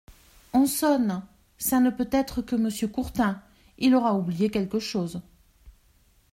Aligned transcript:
On 0.53 0.65
sonne! 0.65 1.23
ça 1.59 1.79
ne 1.79 1.91
peut 1.91 2.09
être 2.11 2.41
que 2.41 2.55
Monsieur 2.55 2.87
Courtin!… 2.87 3.39
il 3.77 3.93
aura 3.93 4.15
oublié 4.15 4.49
quelque 4.49 4.79
chose. 4.79 5.21